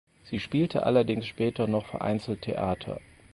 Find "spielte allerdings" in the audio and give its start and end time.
0.39-1.27